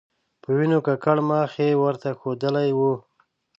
[0.41, 2.79] په وینو ککړ مخ یې ورته ښودلی و.